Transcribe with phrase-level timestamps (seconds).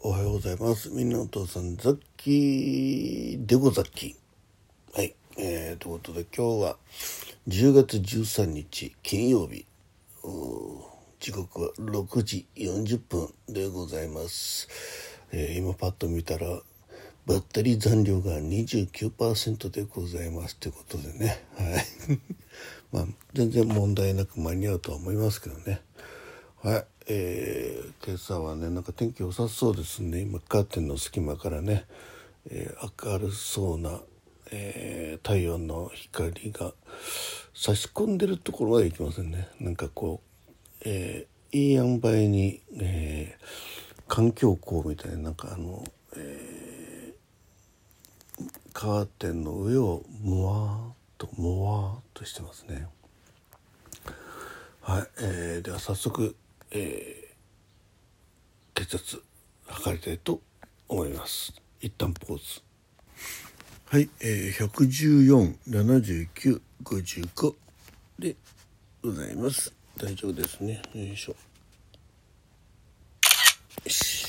[0.00, 0.90] おはようございます。
[0.90, 4.14] みんなお父さん、ザッキーでござっき。
[4.94, 5.12] はい。
[5.36, 6.76] えー、ということで今日は
[7.48, 9.66] 10月13日金曜日。
[11.18, 14.68] 時刻は6時40分でございます。
[15.32, 16.46] えー今パッと見たら、
[17.26, 21.44] バッテリー残量が29%でございますということでね。
[21.56, 21.84] はい。
[22.92, 25.80] まあ、全然問題なく間に合うとは思いますけどね。
[26.60, 30.22] はい、えー今朝はねなんか天気良さそうですね。
[30.22, 31.84] 今カーテンの隙間からね、
[32.50, 34.00] えー明るそうな、
[34.50, 36.72] えー太陽の光が
[37.54, 39.48] 差し込んでるところまで行きませんね。
[39.60, 40.20] なんかこ
[40.50, 40.50] う、
[40.84, 43.44] えーいい塩梅に、えー
[44.08, 45.84] 環境光みたいななんかあの、
[46.16, 52.88] えーカーテンの上をもわーっともわーっとしてますね。
[54.80, 56.34] はい、えーでは早速、
[56.70, 57.28] えー
[58.74, 59.22] 血圧
[59.66, 60.40] 測りたいと
[60.88, 61.52] 思います。
[61.80, 62.62] 一旦ポーズ。
[63.86, 64.68] はい、えー、
[65.64, 67.54] 1147955
[68.20, 68.36] で
[69.02, 69.74] ございます。
[69.96, 70.80] 大丈夫ですね。
[70.94, 71.32] よいしょ。
[71.32, 71.38] よ
[73.90, 74.28] し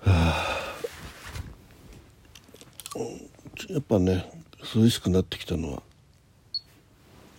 [0.00, 0.58] はあ。
[2.96, 3.30] うん
[3.74, 4.30] やっぱね
[4.74, 5.82] 涼しくなってきたのは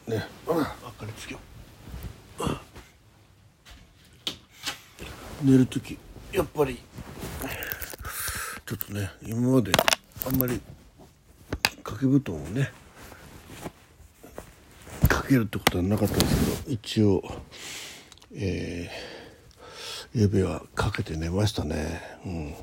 [0.08, 1.56] ね、あ、明かりつけよう。
[5.42, 5.98] 寝る時。
[6.32, 6.80] やっぱり。
[8.66, 9.72] ちょっとね今まで
[10.26, 10.60] あんまり
[11.84, 12.70] 掛け布団をね
[15.08, 17.24] かけるってことはなかったんですけど一応
[18.34, 22.02] えー、指はかけて寝ましたね。
[22.26, 22.54] うん。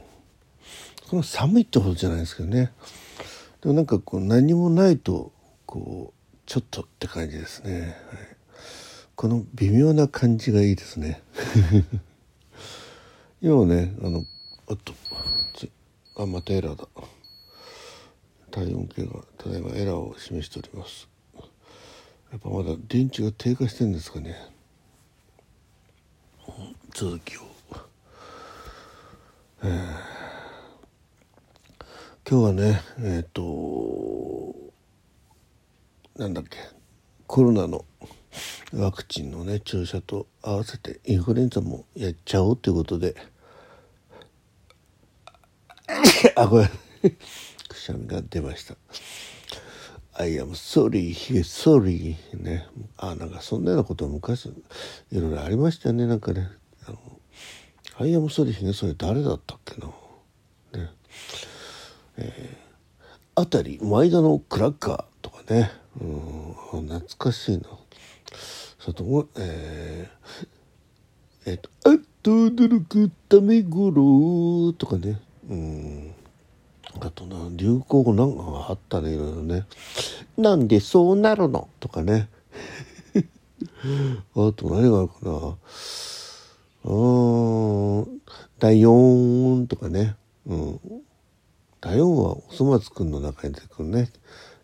[1.09, 2.73] その寒いってほどじゃないですけどね。
[3.63, 5.33] でもなんかこう何もないと
[5.65, 7.93] こうちょっとって感じですね、はい、
[9.17, 11.23] この微妙な感じがいいですね。
[13.47, 14.25] 今ねあの
[14.71, 14.95] あと
[16.17, 16.89] あまたエラーだ。
[18.51, 21.07] 体温計がただいまエラーを示しております。
[22.33, 24.35] やっぱまだ電池が低下してるんですかね。
[26.95, 27.41] 続きを。
[29.61, 29.71] 今
[32.25, 34.55] 日はねえっ、と
[36.17, 36.57] なんだっけ。
[37.27, 37.85] コロナの
[38.73, 43.15] ワクチンのね注射と合わせてインフルエンザもやっちゃおうということで
[46.37, 46.71] あごめん。
[47.69, 48.77] くしゃみが出ました。
[50.15, 52.67] I am sorry, he is sorry ね。
[52.97, 56.49] あなんかそんなようなこと昔いろいろありましたよねなんかね。
[56.87, 56.99] あの
[57.99, 59.89] I am sorry, he is sorry 誰だったっけな。
[60.83, 60.91] ね。
[62.17, 62.57] え
[63.35, 65.71] あたり前田のクラッカーとかね。
[66.01, 67.65] うん懐かしいな。
[68.79, 75.21] それともえー、えっ、と「あっと驚くためごろ」とかね。
[75.49, 76.04] うん。
[77.01, 79.67] あとな流行語なんかあったねいろいろね
[80.39, 82.29] 「なんでそうなるの?」とかね。
[84.35, 85.57] あと何があるかな。
[86.85, 88.21] うーん
[88.59, 90.17] 「第4」とかね。
[90.47, 90.81] うん。
[91.81, 94.11] 第4はおそ松くんの中に出てくるね。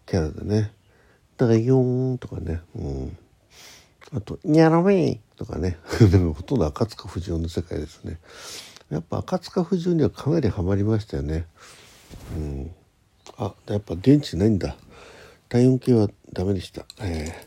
[0.06, 0.72] キャラでね
[1.36, 2.62] 「第4」とかね。
[2.74, 3.16] うん。
[4.12, 5.78] あと「にゃらめ」とかね。
[6.10, 8.18] でもほとんど赤塚不二夫の世界ですね。
[8.90, 11.46] やっぱ赤塚不二夫にはかなりハマりましたよね。
[12.36, 12.74] うん。
[13.36, 14.76] あやっぱ電池ないんだ。
[15.48, 16.86] 体温計はダメでした。
[17.00, 17.44] え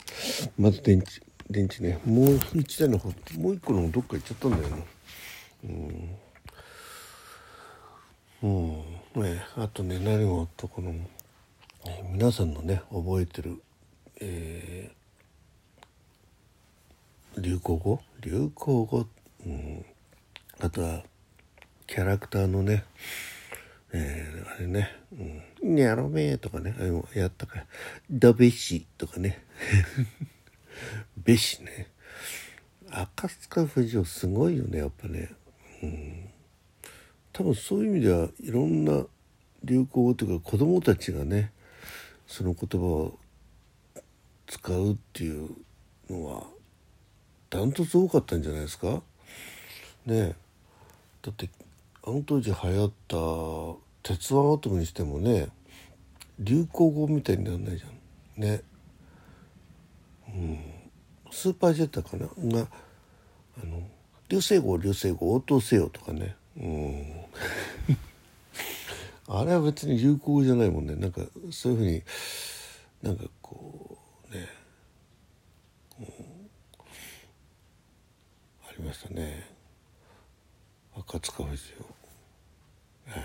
[0.48, 2.00] ー、まず電池電池ね。
[2.06, 4.78] もう一台の方もう一個のどっか行っちゃったんだよな。
[5.66, 6.18] うん。
[9.16, 10.94] うん、ね、あとね何をとこの、
[11.86, 13.62] え皆さんのね覚えてる、
[14.20, 15.04] えー
[17.42, 18.00] 流行語？
[18.22, 19.08] 流行語、
[19.46, 19.86] うん、
[20.60, 21.04] あとは
[21.88, 22.84] キャラクターのね
[23.94, 24.90] えー、あれね
[25.62, 26.76] 「うん、にゃろめ」とかね。
[26.80, 27.60] あれもやったか。
[27.60, 27.68] ら
[28.12, 29.44] 「だべし」とかね
[31.24, 31.88] 「べし」ね。
[32.90, 35.30] 赤塚不二夫すごいよねやっぱね。
[35.82, 36.30] うん。
[37.32, 39.06] 多分そういう意味ではいろんな
[39.64, 41.52] 流行語というか子供たちがね
[42.28, 43.20] その言葉を
[44.48, 45.50] 使うっていう
[46.10, 46.44] のは
[47.50, 49.02] ダントツ多かったんじゃないですか？
[50.06, 50.36] ね
[51.22, 51.50] だって
[52.06, 53.18] あの当時流行った
[54.04, 55.48] 「鉄腕アトム」にしてもね
[56.40, 58.42] 流行語みたいにならないじゃん。
[58.42, 58.62] ね。
[60.28, 60.60] うん。
[61.32, 62.28] スーパージェットかな？
[62.28, 62.68] が
[63.62, 63.82] あの
[64.30, 66.36] 流星号流星号応答せよとかね。
[66.58, 67.06] うん。
[69.28, 70.96] あれは別に流行語じゃないもんね。
[70.96, 71.22] なんか
[71.52, 72.04] そういうふうに
[73.02, 73.98] なんかこ
[74.30, 74.48] うね、
[76.00, 76.06] うん。
[78.68, 79.53] ありましたね。
[81.14, 81.86] 赤赤塚不二夫、
[83.08, 83.12] え。
[83.12, 83.16] ー、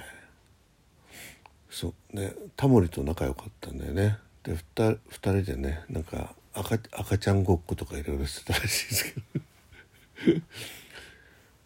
[1.71, 2.17] そう。
[2.17, 4.19] ねタモリと仲良かったんだよね。
[4.43, 10.41] で 2, 2人でねなんか赤赤ちゃんごっことかいろいろしてたらしいですけど。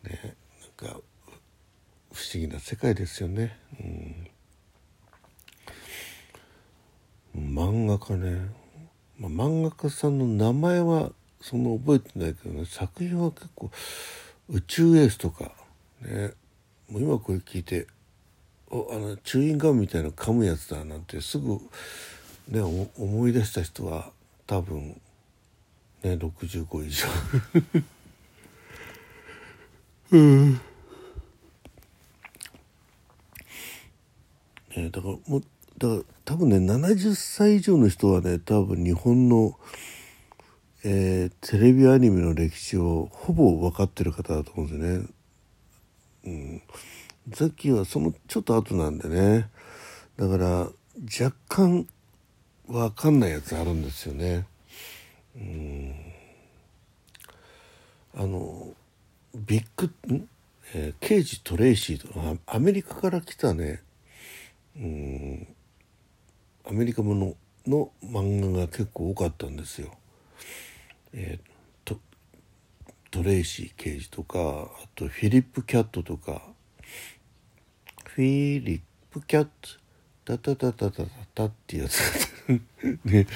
[0.11, 0.37] ね
[0.79, 1.01] なんか
[2.13, 3.59] 不思議な世界ですよね。
[3.81, 4.29] うん。
[7.35, 8.51] 漫画家ね、
[9.19, 12.67] まあ、漫画家さんの名前はそんな覚えてないけどね。
[12.67, 13.71] 作品は結構
[14.51, 15.53] 宇宙エースとか
[16.03, 16.33] ね。
[16.91, 17.87] もう今これ聞いて
[18.71, 21.59] おあのチューインガムみたいなの噛むやつだなんてすぐ
[22.49, 24.11] ね思い出した人は
[24.47, 25.01] 多分
[26.03, 27.07] ね65以上。
[30.13, 30.53] うん。
[34.77, 35.43] ねだからもう
[35.79, 39.59] だから多分ね70歳以上の人はね多分日本の、
[40.85, 45.07] えー、テレビアニメの歴史をほぼ分かってる方だと思うんですよね。
[47.29, 49.49] ザッキーはそのちょっと後なんでね。
[50.17, 50.69] だから
[51.21, 51.87] 若干
[52.67, 54.47] 分かんないやつあるんですよね。
[55.37, 55.95] うん。
[58.15, 58.75] あの
[59.35, 59.91] ディック、
[60.75, 63.83] えー、刑事トレイシーとアメリカから来たね。
[64.77, 65.47] うん。
[66.69, 67.35] アメリカもの
[67.67, 69.93] の漫画が結構多かったんですよ。
[71.13, 71.49] えー、
[71.85, 72.01] ト
[73.11, 76.52] トレイシー刑事とかあとフィリックス・キャットとか。
[78.07, 78.81] フィリッ
[79.11, 79.83] クス・キャット
[80.25, 82.01] タタタタタタタっていうやつ。
[83.05, 83.27] ね。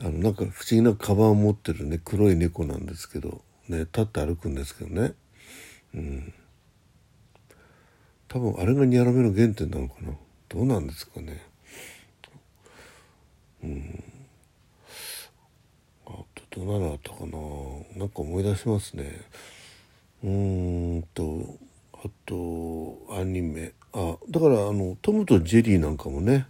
[0.00, 2.00] あのなんか不思議なカバンを持ってるね。
[2.04, 3.42] 黒い猫なんですけど。
[3.68, 5.14] ね立って歩くんですけどね。
[5.94, 6.34] うん。
[8.26, 10.12] 多分あれがニャラメの原点なのかな。
[10.48, 11.46] どうなんですかね。
[13.62, 14.04] うん。
[16.06, 17.98] あとどんなのあったかな。
[17.98, 19.20] なんか思い出しますね。
[20.24, 21.58] うんと。
[22.02, 23.72] あとアニメ。
[23.92, 26.46] あだからあのトムとジェリーなんかもね、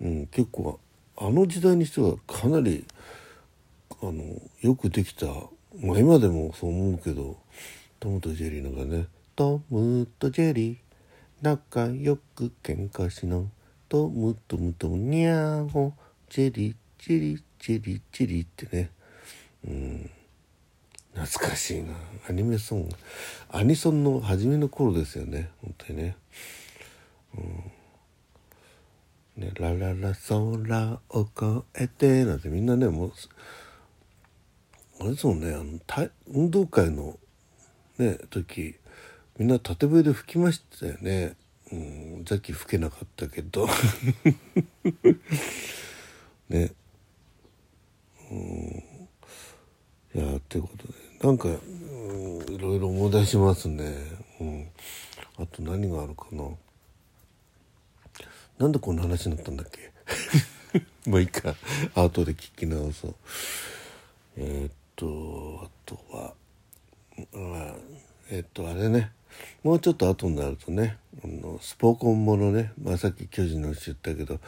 [0.00, 0.80] うん、結構
[1.16, 2.84] あの時代にしてはかなり
[4.02, 4.24] あの
[4.60, 5.26] よくできた。
[5.80, 7.36] まあ今でもそう思うけど
[8.00, 9.06] トムとジェリーなんかね
[9.36, 10.76] 「トムとジェリー
[11.40, 13.40] 仲良く喧嘩しな
[13.88, 15.92] トムトムトムニャーゴ
[16.28, 18.90] ジェリージェリージェリージェリーってね。
[19.66, 20.10] うん。
[21.18, 21.94] 懐かしいな。
[22.28, 22.94] アニメソング。
[23.50, 25.50] アニソンの初めの頃ですよね。
[25.62, 26.16] 本当にね。
[27.36, 27.72] うん。
[29.42, 33.12] ねラララ空を越えてなんてみんなねもう
[35.00, 35.78] あれですもんねあの
[36.26, 37.16] 運動会の
[37.98, 38.74] ね時
[39.38, 41.36] みんな縦笛で吹きましたよね。
[41.70, 43.68] うん、さっき吹けなかったけど。
[46.48, 46.72] ね。
[48.30, 48.84] うん。
[50.14, 53.92] いやってことでなんか、うん、いろいろ思い出しますね。
[54.40, 54.68] うん。
[55.36, 56.44] あと何があるかな。
[58.58, 59.92] なんでこんな話になったんだっけ？
[61.10, 61.54] まあいいか。
[61.94, 63.14] 後で聞き直そう。
[64.36, 66.34] えー、っとあとは
[67.34, 67.76] あ
[68.30, 69.10] えー、っとあれね。
[69.62, 74.40] もうちょっと後になるとねあのスポコンものね、まあ、さっき巨人の牛言ったけど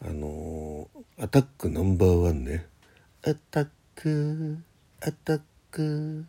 [0.00, 2.66] あのー、アタックナンバーワンね。
[3.22, 4.58] アタック
[5.00, 6.24] アタック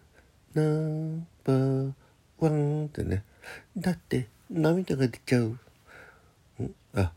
[0.53, 1.93] ナンバー
[2.39, 3.23] ワンってね。
[3.77, 5.43] だって涙が出ちゃう。
[5.43, 6.75] ん。
[6.95, 7.11] あ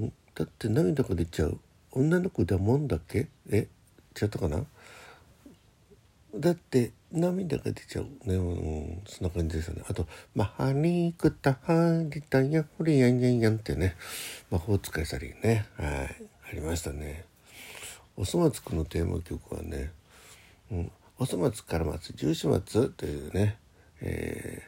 [0.00, 0.12] ん。
[0.34, 1.58] だって涙が出ちゃう。
[1.92, 3.28] 女の子だもんだっけ？
[3.50, 3.68] え？
[4.20, 4.64] 違ったかな？
[6.34, 8.06] だって涙が出ちゃう。
[8.28, 9.82] ね、うん、そんな感じですよね。
[9.88, 13.96] あと「マハニクタハリタヤフリヤンヤンヤン」ってね。
[14.50, 15.66] 魔法使いサリーね。
[15.76, 15.88] はい。
[16.50, 17.24] ありましたね。
[18.16, 19.92] おそ松くんのテーマ曲はね
[20.72, 23.58] 「うん、おそ松から松十四松」というね
[24.00, 24.62] え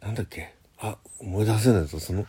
[0.00, 0.52] ー、なんだっけ？
[0.78, 2.26] あ思い出せないぞその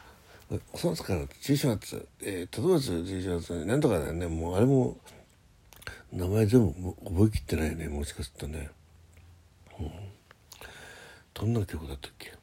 [0.71, 4.27] おそ松から十四松えー、とど松十四松なんとかだよね。
[4.27, 4.97] もうあれも
[6.11, 7.89] 名前全部覚えきってないね。
[7.89, 8.69] もしかするとね、
[9.79, 9.91] うん、
[11.33, 12.33] どんな曲だったっけ？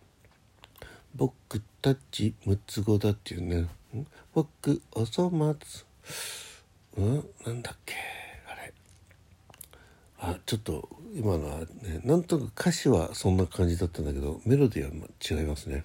[1.15, 3.67] 僕たち六つ子だっていうね。
[4.35, 5.87] 僕おそ松
[6.97, 7.25] うん？
[7.47, 7.92] なんだっけ？
[10.25, 15.85] あちょっと今のはねなんとなく歌詞はそんな感じだったんだけどメロディーは違いますね。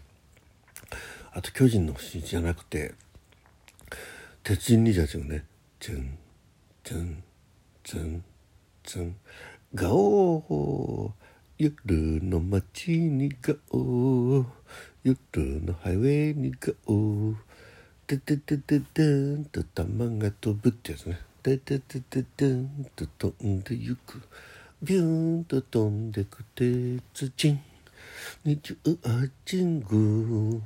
[1.33, 2.93] あと巨人の星じゃなくて
[4.43, 5.43] 鉄人兄たちがね
[5.79, 6.17] 「チュン
[6.83, 7.23] チュン
[7.83, 8.23] ツン
[8.83, 9.15] ツン。
[9.73, 11.11] ガオー
[11.57, 14.45] 夜の街にガオー。
[15.03, 15.17] 夜
[15.65, 17.35] のハイウェイにガオー。
[18.05, 21.26] てててててんと玉が飛ぶってやつね。
[21.47, 24.21] てててててんと飛んでゆく
[24.81, 27.57] ビューンと飛んでく鉄人
[28.43, 30.61] 日中あちんぐ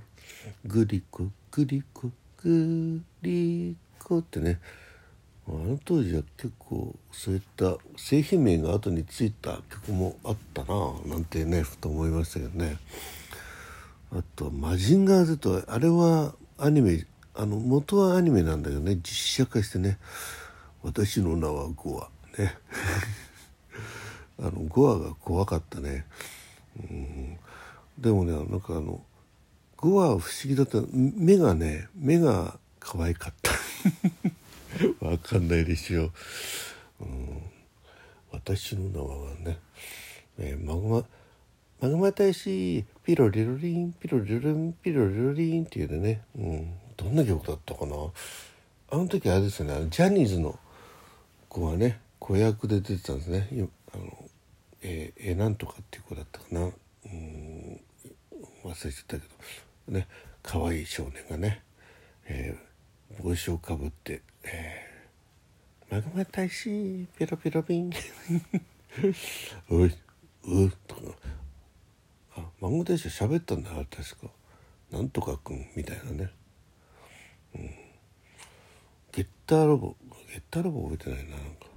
[0.66, 2.10] グリコグリコ
[2.42, 4.60] グリコってね。
[5.48, 12.78] あの当時は結構そういった製品名が後についた曲もあったななんてねふと思いましたけどね。
[14.12, 19.98] あと「マジンガー Z」あれはアニメあの元はアニメなんだけどね実写化してね
[20.84, 22.10] 「私の名はゴア」
[22.42, 22.56] ね。
[24.40, 26.06] あのゴアが怖かったね。
[26.78, 27.38] うん。
[28.00, 29.04] でもねなんかあの
[29.78, 30.82] ゴアは不思議だった。
[30.92, 33.52] 目がね目が可愛かった。
[35.06, 36.06] わかんないでしょ。
[36.06, 36.12] う、
[37.02, 37.42] うん、
[38.32, 39.60] 私の名はね、
[40.40, 41.06] えー、マグマ
[41.82, 47.96] マグマ大使ピロリロリンピロリロリンピロリロリンっていうね、うん、どんな曲だったかな。
[48.94, 50.60] あの時あれですよねジャニーズの
[51.52, 53.48] 子がね子役で出てたんですね。
[53.94, 54.30] あの
[54.82, 56.62] えー、えー、なんとかっていう子だったかな。
[56.62, 57.80] うん
[58.64, 59.28] 忘れちゃったけ
[59.88, 59.94] ど。
[60.00, 60.08] ね
[60.42, 61.62] 可愛い少年がね、
[62.26, 67.92] えー、帽子をかぶって、えー、マグマ大使ペロペロビン
[69.70, 69.94] おい
[70.46, 71.02] うとか。
[72.38, 74.32] あマグマ大使喋ったんだ確か。
[74.90, 76.32] なんとかくんみたいなね。
[77.56, 77.70] うん、
[79.12, 79.98] ゲッターロボ。
[80.32, 81.68] ゲッターロボ覚えてないななんか、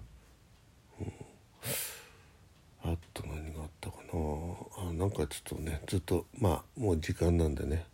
[2.84, 4.90] うん、あと何があったかな。
[4.90, 7.84] あなんかちょっとねずっとまあもう時間なんでね、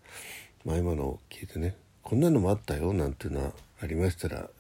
[0.64, 1.76] まあ、今のを聞いてね。
[2.02, 3.52] こんなのもあったよなんていうのは
[3.82, 4.50] ありましたら、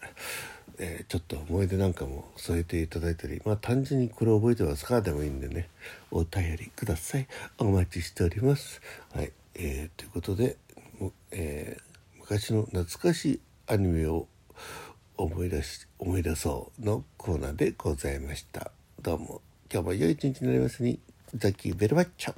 [0.78, 3.42] えー、ちょっと思い出なんかも添えていただいたり。
[3.44, 5.68] まあ単純にこれ覚えてますかでもいいんでね。
[6.10, 7.26] お便りください。
[7.58, 8.80] お待ちしております。
[9.12, 10.56] はい、えー、ということで、
[11.30, 11.90] えー
[12.30, 14.28] 昔の懐かしいアニメを
[15.22, 18.70] 思い出し思い出そうのコーナーでございました。
[19.02, 19.42] どうも。
[19.70, 20.98] 今日も良い一日になりますに。
[21.34, 22.34] ザキーベルバッチョ。